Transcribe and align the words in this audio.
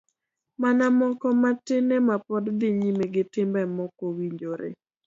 Mana 0.61 0.85
moko 0.99 1.27
matin 1.41 1.89
ema 1.99 2.15
pod 2.27 2.45
dhi 2.59 2.69
nyime 2.79 3.05
gi 3.13 3.23
timbe 3.33 3.61
mokowinjore. 3.75 4.69